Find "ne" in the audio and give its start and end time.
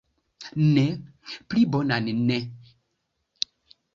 0.75-0.85, 2.31-2.39